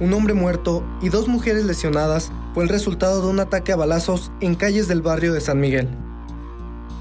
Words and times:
Un 0.00 0.12
hombre 0.12 0.34
muerto 0.34 0.82
y 1.00 1.08
dos 1.08 1.28
mujeres 1.28 1.64
lesionadas 1.64 2.32
fue 2.52 2.64
el 2.64 2.68
resultado 2.68 3.22
de 3.22 3.28
un 3.28 3.38
ataque 3.38 3.72
a 3.72 3.76
balazos 3.76 4.32
en 4.40 4.56
calles 4.56 4.88
del 4.88 5.02
barrio 5.02 5.32
de 5.32 5.40
San 5.40 5.60
Miguel. 5.60 5.88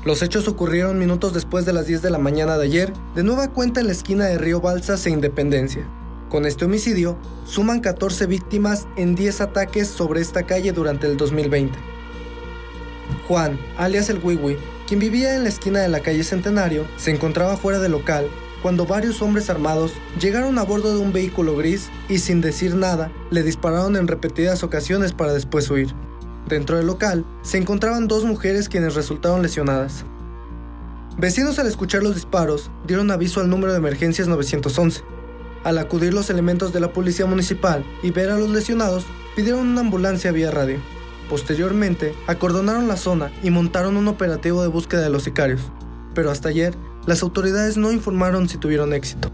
Los 0.06 0.22
hechos 0.22 0.48
ocurrieron 0.48 1.00
minutos 1.00 1.34
después 1.34 1.66
de 1.66 1.74
las 1.74 1.88
10 1.88 2.04
de 2.04 2.12
la 2.12 2.20
mañana 2.20 2.58
de 2.58 2.66
ayer, 2.66 2.94
de 3.16 3.24
nueva 3.24 3.48
cuenta 3.48 3.80
en 3.80 3.88
la 3.88 3.94
esquina 3.94 4.26
de 4.26 4.38
Río 4.38 4.62
Balsas 4.62 5.06
e 5.08 5.10
Independencia. 5.10 5.88
Con 6.30 6.46
este 6.46 6.66
homicidio, 6.66 7.18
suman 7.46 7.80
14 7.80 8.28
víctimas 8.28 8.86
en 8.96 9.16
10 9.16 9.42
ataques 9.42 9.88
sobre 9.88 10.22
esta 10.22 10.44
calle 10.44 10.72
durante 10.72 11.08
el 11.08 11.18
2020. 11.18 11.93
Juan, 13.28 13.60
alias 13.78 14.10
el 14.10 14.20
Wiwi, 14.24 14.58
quien 14.88 15.00
vivía 15.00 15.36
en 15.36 15.44
la 15.44 15.50
esquina 15.50 15.80
de 15.80 15.88
la 15.88 16.02
calle 16.02 16.24
Centenario, 16.24 16.86
se 16.98 17.12
encontraba 17.12 17.58
fuera 17.58 17.80
del 17.80 17.94
local 17.94 18.28
cuando 18.64 18.86
varios 18.86 19.22
hombres 19.22 19.50
armados 19.50 19.92
llegaron 20.20 20.58
a 20.58 20.64
bordo 20.64 20.96
de 20.96 21.02
un 21.02 21.12
vehículo 21.12 21.56
gris 21.58 21.90
y 22.08 22.20
sin 22.20 22.40
decir 22.40 22.76
nada 22.76 23.12
le 23.30 23.44
dispararon 23.44 23.98
en 23.98 24.08
repetidas 24.08 24.64
ocasiones 24.64 25.12
para 25.12 25.34
después 25.34 25.70
huir. 25.70 25.94
Dentro 26.48 26.78
del 26.78 26.88
local 26.88 27.26
se 27.42 27.58
encontraban 27.58 28.08
dos 28.08 28.24
mujeres 28.24 28.70
quienes 28.70 28.96
resultaron 28.96 29.42
lesionadas. 29.42 30.06
Vecinos 31.18 31.60
al 31.60 31.68
escuchar 31.68 32.04
los 32.04 32.16
disparos 32.16 32.72
dieron 32.88 33.12
aviso 33.12 33.42
al 33.42 33.50
número 33.50 33.74
de 33.74 33.80
emergencias 33.80 34.30
911. 34.30 35.02
Al 35.64 35.78
acudir 35.78 36.14
los 36.14 36.30
elementos 36.30 36.74
de 36.74 36.80
la 36.80 36.92
policía 36.92 37.26
municipal 37.26 37.86
y 38.02 38.12
ver 38.12 38.30
a 38.30 38.38
los 38.38 38.50
lesionados, 38.50 39.06
pidieron 39.36 39.68
una 39.68 39.82
ambulancia 39.82 40.32
vía 40.32 40.52
radio. 40.52 40.80
Posteriormente, 41.30 42.14
acordonaron 42.28 42.88
la 42.88 42.98
zona 42.98 43.32
y 43.42 43.50
montaron 43.50 43.98
un 43.98 44.08
operativo 44.08 44.62
de 44.62 44.68
búsqueda 44.68 45.02
de 45.02 45.10
los 45.10 45.24
sicarios. 45.24 45.62
Pero 46.14 46.32
hasta 46.32 46.50
ayer, 46.50 46.76
las 47.06 47.24
autoridades 47.24 47.78
no 47.78 47.92
informaron 47.92 48.48
si 48.48 48.58
tuvieron 48.58 48.94
éxito. 48.94 49.32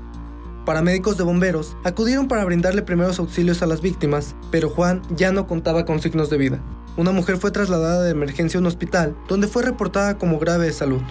Paramédicos 0.66 1.17
de 1.17 1.23
bomberos 1.23 1.75
acudieron 1.83 2.28
para 2.28 2.45
brindarle 2.45 2.83
primeros 2.83 3.19
auxilios 3.19 3.61
a 3.61 3.66
las 3.66 3.81
víctimas, 3.81 4.36
pero 4.52 4.69
Juan 4.69 5.02
ya 5.16 5.31
no 5.31 5.47
contaba 5.47 5.86
con 5.86 6.00
signos 6.00 6.30
de 6.30 6.38
vida. 6.38 6.59
Una 6.95 7.11
mujer 7.11 7.38
fue 7.38 7.52
trasladada 7.52 8.03
de 8.03 8.11
emergencia 8.11 8.58
a 8.58 8.61
un 8.61 8.67
hospital, 8.67 9.16
donde 9.28 9.47
fue 9.47 9.63
reportada 9.63 10.17
como 10.17 10.38
grave 10.38 10.66
de 10.66 10.73
salud. 10.73 11.02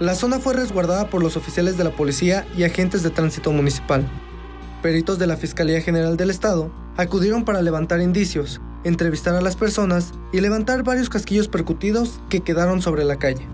La 0.00 0.14
zona 0.14 0.38
fue 0.38 0.54
resguardada 0.54 1.08
por 1.10 1.22
los 1.22 1.36
oficiales 1.36 1.76
de 1.76 1.84
la 1.84 1.94
policía 1.94 2.46
y 2.56 2.64
agentes 2.64 3.02
de 3.02 3.10
tránsito 3.10 3.52
municipal. 3.52 4.08
Peritos 4.82 5.18
de 5.18 5.26
la 5.26 5.36
Fiscalía 5.36 5.80
General 5.80 6.16
del 6.16 6.30
Estado 6.30 6.72
acudieron 6.96 7.44
para 7.44 7.62
levantar 7.62 8.00
indicios, 8.00 8.60
entrevistar 8.84 9.34
a 9.34 9.40
las 9.40 9.56
personas 9.56 10.12
y 10.32 10.40
levantar 10.40 10.82
varios 10.82 11.08
casquillos 11.08 11.48
percutidos 11.48 12.20
que 12.28 12.40
quedaron 12.40 12.80
sobre 12.82 13.04
la 13.04 13.16
calle. 13.16 13.46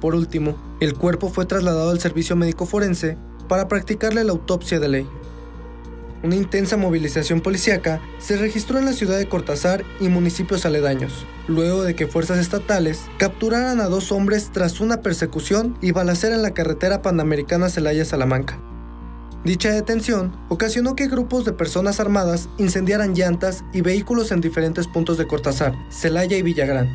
Por 0.00 0.14
último, 0.14 0.56
el 0.80 0.94
cuerpo 0.94 1.28
fue 1.28 1.46
trasladado 1.46 1.90
al 1.90 2.00
servicio 2.00 2.36
médico 2.36 2.66
forense 2.66 3.16
para 3.48 3.68
practicarle 3.68 4.24
la 4.24 4.32
autopsia 4.32 4.78
de 4.78 4.88
ley. 4.88 5.06
Una 6.22 6.34
intensa 6.34 6.76
movilización 6.76 7.40
policíaca 7.40 8.00
se 8.18 8.36
registró 8.36 8.78
en 8.78 8.84
la 8.84 8.92
ciudad 8.92 9.18
de 9.18 9.28
Cortázar 9.28 9.84
y 10.00 10.08
municipios 10.08 10.66
aledaños, 10.66 11.26
luego 11.46 11.82
de 11.82 11.94
que 11.94 12.06
fuerzas 12.06 12.38
estatales 12.38 13.02
capturaran 13.18 13.80
a 13.80 13.86
dos 13.86 14.10
hombres 14.12 14.50
tras 14.52 14.80
una 14.80 15.02
persecución 15.02 15.76
y 15.80 15.92
balacera 15.92 16.34
en 16.34 16.42
la 16.42 16.54
carretera 16.54 17.02
panamericana 17.02 17.68
Celaya-Salamanca. 17.68 18.58
Dicha 19.46 19.70
detención 19.70 20.32
ocasionó 20.48 20.96
que 20.96 21.06
grupos 21.06 21.44
de 21.44 21.52
personas 21.52 22.00
armadas 22.00 22.48
incendiaran 22.58 23.14
llantas 23.14 23.62
y 23.72 23.80
vehículos 23.80 24.32
en 24.32 24.40
diferentes 24.40 24.88
puntos 24.88 25.18
de 25.18 25.28
Cortázar, 25.28 25.72
Celaya 25.88 26.36
y 26.36 26.42
Villagrán. 26.42 26.92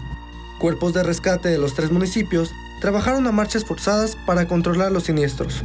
Cuerpos 0.59 0.93
de 0.93 1.01
rescate 1.01 1.47
de 1.47 1.57
los 1.57 1.75
tres 1.75 1.91
municipios 1.91 2.51
trabajaron 2.81 3.25
a 3.25 3.31
marchas 3.31 3.63
forzadas 3.63 4.17
para 4.25 4.49
controlar 4.49 4.91
los 4.91 5.03
siniestros. 5.03 5.63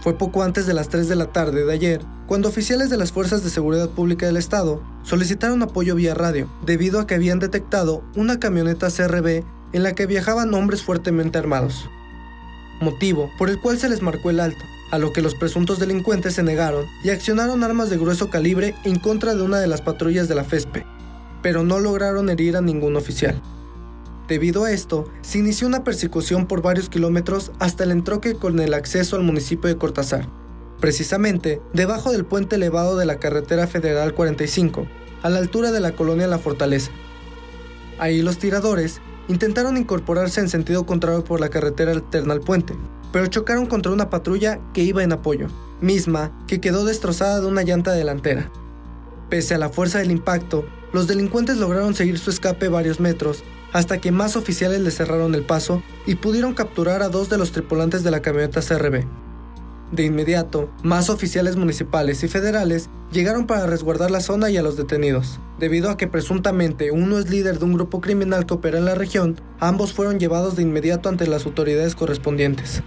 Fue 0.00 0.16
poco 0.16 0.42
antes 0.42 0.66
de 0.66 0.72
las 0.72 0.88
3 0.88 1.10
de 1.10 1.16
la 1.16 1.30
tarde 1.30 1.66
de 1.66 1.72
ayer 1.74 2.00
cuando 2.26 2.48
oficiales 2.48 2.88
de 2.88 2.96
las 2.96 3.12
Fuerzas 3.12 3.44
de 3.44 3.50
Seguridad 3.50 3.90
Pública 3.90 4.24
del 4.24 4.38
Estado 4.38 4.82
solicitaron 5.02 5.62
apoyo 5.62 5.94
vía 5.94 6.14
radio 6.14 6.48
debido 6.64 7.00
a 7.00 7.06
que 7.06 7.16
habían 7.16 7.38
detectado 7.38 8.02
una 8.16 8.40
camioneta 8.40 8.88
CRB 8.90 9.44
en 9.74 9.82
la 9.82 9.94
que 9.94 10.06
viajaban 10.06 10.54
hombres 10.54 10.82
fuertemente 10.82 11.36
armados. 11.36 11.90
Motivo 12.80 13.30
por 13.36 13.50
el 13.50 13.60
cual 13.60 13.78
se 13.78 13.90
les 13.90 14.00
marcó 14.00 14.30
el 14.30 14.40
alto, 14.40 14.64
a 14.90 14.98
lo 14.98 15.12
que 15.12 15.22
los 15.22 15.34
presuntos 15.34 15.78
delincuentes 15.78 16.34
se 16.34 16.42
negaron 16.42 16.86
y 17.02 17.10
accionaron 17.10 17.64
armas 17.64 17.90
de 17.90 17.98
grueso 17.98 18.30
calibre 18.30 18.74
en 18.84 18.98
contra 18.98 19.34
de 19.34 19.42
una 19.42 19.58
de 19.58 19.66
las 19.66 19.80
patrullas 19.80 20.28
de 20.28 20.34
la 20.34 20.44
FESPE, 20.44 20.84
pero 21.42 21.64
no 21.64 21.80
lograron 21.80 22.30
herir 22.30 22.56
a 22.56 22.60
ningún 22.60 22.96
oficial. 22.96 23.40
Debido 24.28 24.64
a 24.64 24.72
esto, 24.72 25.10
se 25.20 25.38
inició 25.38 25.66
una 25.66 25.84
persecución 25.84 26.46
por 26.46 26.62
varios 26.62 26.88
kilómetros 26.88 27.52
hasta 27.58 27.84
el 27.84 27.90
entroque 27.90 28.34
con 28.34 28.58
el 28.58 28.72
acceso 28.72 29.16
al 29.16 29.22
municipio 29.22 29.68
de 29.68 29.76
Cortázar, 29.76 30.28
precisamente 30.80 31.60
debajo 31.74 32.10
del 32.10 32.24
puente 32.24 32.56
elevado 32.56 32.96
de 32.96 33.04
la 33.04 33.18
carretera 33.18 33.66
federal 33.66 34.14
45, 34.14 34.86
a 35.22 35.28
la 35.28 35.38
altura 35.38 35.72
de 35.72 35.80
la 35.80 35.92
colonia 35.92 36.26
La 36.26 36.38
Fortaleza. 36.38 36.90
Ahí 37.98 38.22
los 38.22 38.38
tiradores 38.38 39.00
intentaron 39.28 39.76
incorporarse 39.76 40.40
en 40.40 40.48
sentido 40.48 40.86
contrario 40.86 41.24
por 41.24 41.40
la 41.40 41.48
carretera 41.48 41.92
alterna 41.92 42.34
al 42.34 42.40
puente, 42.40 42.74
pero 43.12 43.26
chocaron 43.26 43.66
contra 43.66 43.92
una 43.92 44.10
patrulla 44.10 44.60
que 44.72 44.82
iba 44.82 45.02
en 45.02 45.12
apoyo, 45.12 45.48
misma 45.80 46.32
que 46.46 46.60
quedó 46.60 46.84
destrozada 46.84 47.40
de 47.40 47.46
una 47.46 47.62
llanta 47.62 47.92
delantera. 47.92 48.50
Pese 49.30 49.54
a 49.54 49.58
la 49.58 49.68
fuerza 49.68 49.98
del 49.98 50.10
impacto, 50.10 50.64
los 50.92 51.06
delincuentes 51.06 51.56
lograron 51.56 51.94
seguir 51.94 52.18
su 52.18 52.30
escape 52.30 52.68
varios 52.68 53.00
metros 53.00 53.42
hasta 53.72 54.00
que 54.00 54.12
más 54.12 54.36
oficiales 54.36 54.80
le 54.80 54.92
cerraron 54.92 55.34
el 55.34 55.42
paso 55.42 55.82
y 56.06 56.14
pudieron 56.14 56.54
capturar 56.54 57.02
a 57.02 57.08
dos 57.08 57.28
de 57.28 57.38
los 57.38 57.50
tripulantes 57.50 58.04
de 58.04 58.12
la 58.12 58.22
camioneta 58.22 58.60
CRB. 58.60 59.04
De 59.94 60.02
inmediato, 60.02 60.72
más 60.82 61.08
oficiales 61.08 61.54
municipales 61.54 62.24
y 62.24 62.28
federales 62.28 62.90
llegaron 63.12 63.46
para 63.46 63.66
resguardar 63.66 64.10
la 64.10 64.18
zona 64.18 64.50
y 64.50 64.56
a 64.56 64.62
los 64.62 64.76
detenidos. 64.76 65.38
Debido 65.60 65.88
a 65.88 65.96
que 65.96 66.08
presuntamente 66.08 66.90
uno 66.90 67.16
es 67.16 67.30
líder 67.30 67.60
de 67.60 67.64
un 67.64 67.74
grupo 67.74 68.00
criminal 68.00 68.44
que 68.44 68.54
opera 68.54 68.78
en 68.78 68.86
la 68.86 68.96
región, 68.96 69.40
ambos 69.60 69.92
fueron 69.92 70.18
llevados 70.18 70.56
de 70.56 70.62
inmediato 70.62 71.08
ante 71.08 71.28
las 71.28 71.46
autoridades 71.46 71.94
correspondientes. 71.94 72.82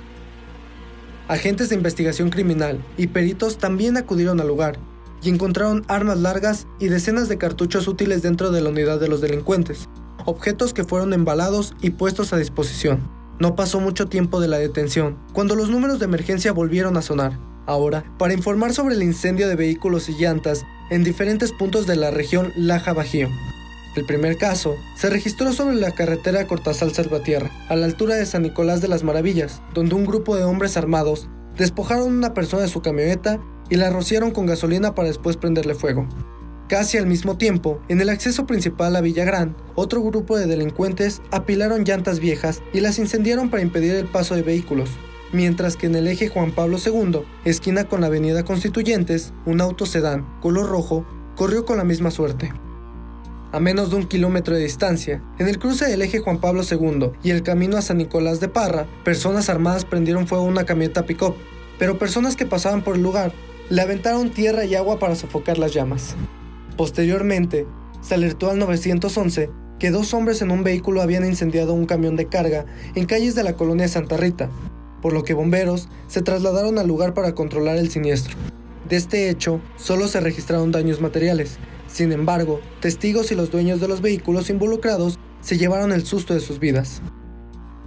Agentes 1.29 1.69
de 1.69 1.75
investigación 1.75 2.29
criminal 2.29 2.84
y 2.97 3.07
peritos 3.07 3.57
también 3.57 3.95
acudieron 3.95 4.41
al 4.41 4.50
lugar 4.50 4.78
y 5.24 5.29
encontraron 5.29 5.85
armas 5.88 6.19
largas 6.19 6.68
y 6.78 6.89
decenas 6.89 7.29
de 7.29 7.38
cartuchos 7.38 7.88
útiles 7.88 8.22
dentro 8.22 8.51
de 8.51 8.59
la 8.59 8.69
unidad 8.69 9.00
de 9.00 9.07
los 9.07 9.22
delincuentes, 9.22 9.88
objetos 10.25 10.74
que 10.74 10.84
fueron 10.84 11.13
embalados 11.13 11.74
y 11.81 11.91
puestos 11.91 12.34
a 12.34 12.38
disposición. 12.38 13.16
No 13.40 13.56
pasó 13.56 13.80
mucho 13.80 14.08
tiempo 14.08 14.40
de 14.40 14.48
la 14.48 14.58
detención, 14.58 15.18
cuando 15.31 15.56
los 15.56 15.70
números 15.70 16.00
de 16.00 16.06
emergencia 16.06 16.52
volvieron 16.52 16.98
a 16.98 17.03
sonar. 17.03 17.38
Ahora, 17.68 18.03
para 18.18 18.34
informar 18.34 18.74
sobre 18.74 18.96
el 18.96 19.03
incendio 19.03 19.48
de 19.48 19.56
vehículos 19.56 20.09
y 20.09 20.14
llantas 20.14 20.66
en 20.90 21.03
diferentes 21.03 21.52
puntos 21.52 21.86
de 21.86 21.98
la 21.98 22.09
región 22.09 22.52
Laja 22.56 22.94
Bajío. 22.94 23.30
El 23.96 24.06
primer 24.06 24.38
caso 24.38 24.75
se 24.96 25.09
registró 25.09 25.53
sobre 25.53 25.75
la 25.75 25.92
carretera 25.92 26.48
Cortázar-Salvatierra, 26.48 27.52
a 27.68 27.75
la 27.75 27.86
altura 27.86 28.16
de 28.16 28.25
San 28.25 28.44
Nicolás 28.44 28.81
de 28.81 28.88
las 28.88 29.03
Maravillas, 29.03 29.62
donde 29.74 29.96
un 29.96 30.06
grupo 30.06 30.36
de 30.36 30.44
hombres 30.44 30.78
armados 30.78 31.30
despojaron 31.58 32.04
a 32.04 32.18
una 32.18 32.34
persona 32.34 32.64
de 32.64 32.69
su 32.69 32.81
camioneta 32.81 33.40
y 33.69 33.75
la 33.75 33.90
rociaron 33.90 34.31
con 34.31 34.46
gasolina 34.46 34.96
para 34.96 35.09
después 35.09 35.38
prenderle 35.38 35.75
fuego. 35.75 36.08
Casi 36.67 36.97
al 36.97 37.07
mismo 37.07 37.38
tiempo, 37.38 37.79
en 37.88 38.01
el 38.01 38.09
acceso 38.09 38.45
principal 38.45 38.94
a 38.97 39.01
Villagrán, 39.01 39.55
otro 39.75 40.03
grupo 40.03 40.38
de 40.38 40.47
delincuentes 40.47 41.22
apilaron 41.31 41.85
llantas 41.85 42.19
viejas 42.19 42.61
y 42.73 42.81
las 42.81 43.00
incendiaron 43.00 43.50
para 43.50 43.63
impedir 43.63 43.95
el 43.95 44.05
paso 44.05 44.35
de 44.35 44.41
vehículos, 44.41 44.89
mientras 45.31 45.77
que 45.77 45.85
en 45.85 45.95
el 45.95 46.09
eje 46.09 46.27
Juan 46.27 46.51
Pablo 46.51 46.77
II, 46.85 47.22
esquina 47.45 47.85
con 47.85 48.01
la 48.01 48.07
avenida 48.07 48.44
Constituyentes, 48.44 49.31
un 49.45 49.61
auto 49.61 49.85
sedán, 49.85 50.27
color 50.41 50.67
rojo, 50.67 51.06
corrió 51.38 51.63
con 51.63 51.77
la 51.77 51.85
misma 51.85 52.11
suerte. 52.11 52.51
A 53.53 53.61
menos 53.61 53.91
de 53.91 53.95
un 53.95 54.06
kilómetro 54.06 54.53
de 54.53 54.63
distancia, 54.63 55.23
en 55.39 55.47
el 55.47 55.59
cruce 55.59 55.85
del 55.85 56.01
eje 56.01 56.19
Juan 56.19 56.41
Pablo 56.41 56.63
II 56.69 57.12
y 57.24 57.30
el 57.30 57.44
camino 57.44 57.77
a 57.77 57.81
San 57.81 57.97
Nicolás 57.97 58.42
de 58.42 58.50
Parra, 58.50 58.88
personas 59.06 59.47
armadas 59.47 59.86
prendieron 59.86 60.27
fuego 60.27 60.44
a 60.44 60.50
una 60.50 60.65
camioneta 60.65 61.06
pick-up, 61.06 61.36
pero 61.80 61.97
personas 61.97 62.36
que 62.36 62.45
pasaban 62.45 62.83
por 62.83 62.97
el 62.97 63.03
lugar 63.03 63.31
le 63.69 63.81
aventaron 63.81 64.31
tierra 64.31 64.65
y 64.65 64.75
agua 64.75 65.00
para 65.00 65.15
sofocar 65.15 65.57
las 65.57 65.74
llamas. 65.74 66.18
Posteriormente, 66.77 67.65
se 68.01 68.13
alertó 68.13 68.51
al 68.51 68.59
911 68.59 69.50
que 69.79 69.89
dos 69.89 70.13
hombres 70.13 70.44
en 70.44 70.51
un 70.51 70.63
vehículo 70.63 71.01
habían 71.01 71.25
incendiado 71.25 71.74
un 71.74 71.88
camión 71.88 72.15
de 72.15 72.27
carga 72.27 72.65
en 72.94 73.06
calles 73.06 73.33
de 73.33 73.44
la 73.44 73.53
colonia 73.53 73.88
Santa 73.88 74.15
Rita, 74.15 74.50
por 75.01 75.12
lo 75.12 75.24
que 75.24 75.33
bomberos 75.33 75.89
se 76.07 76.21
trasladaron 76.21 76.77
al 76.77 76.88
lugar 76.88 77.15
para 77.15 77.33
controlar 77.33 77.77
el 77.77 77.89
siniestro. 77.89 78.35
De 78.88 78.95
este 78.95 79.29
hecho, 79.29 79.59
solo 79.75 80.07
se 80.07 80.19
registraron 80.19 80.71
daños 80.71 81.01
materiales. 81.01 81.57
Sin 81.88 82.12
embargo, 82.12 82.62
testigos 82.80 83.31
y 83.31 83.35
los 83.35 83.51
dueños 83.51 83.81
de 83.81 83.88
los 83.88 84.01
vehículos 84.01 84.50
involucrados 84.51 85.19
se 85.41 85.57
llevaron 85.57 85.91
el 85.91 86.06
susto 86.06 86.35
de 86.35 86.39
sus 86.39 86.59
vidas. 86.59 87.01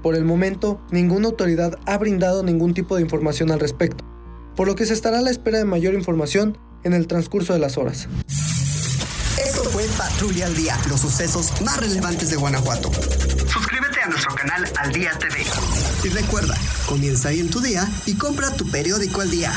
Por 0.02 0.16
el 0.16 0.24
momento, 0.24 0.80
ninguna 0.90 1.28
autoridad 1.28 1.78
ha 1.86 1.96
brindado 1.96 2.42
ningún 2.42 2.74
tipo 2.74 2.96
de 2.96 3.02
información 3.02 3.52
al 3.52 3.60
respecto, 3.60 4.04
por 4.56 4.66
lo 4.66 4.74
que 4.74 4.86
se 4.86 4.94
estará 4.94 5.20
a 5.20 5.22
la 5.22 5.30
espera 5.30 5.58
de 5.58 5.64
mayor 5.64 5.94
información 5.94 6.58
en 6.82 6.92
el 6.92 7.06
transcurso 7.06 7.52
de 7.52 7.60
las 7.60 7.78
horas 7.78 8.08
Patrulla 10.00 10.46
al 10.46 10.56
Día, 10.56 10.80
los 10.88 11.02
sucesos 11.02 11.60
más 11.60 11.76
relevantes 11.76 12.30
de 12.30 12.36
Guanajuato. 12.36 12.90
Suscríbete 13.52 14.00
a 14.00 14.08
nuestro 14.08 14.34
canal 14.34 14.64
Al 14.78 14.92
Día 14.92 15.10
TV. 15.18 15.44
Y 16.02 16.08
recuerda, 16.08 16.56
comienza 16.86 17.28
ahí 17.28 17.40
en 17.40 17.50
tu 17.50 17.60
día 17.60 17.86
y 18.06 18.14
compra 18.14 18.50
tu 18.50 18.66
periódico 18.66 19.20
al 19.20 19.30
día. 19.30 19.52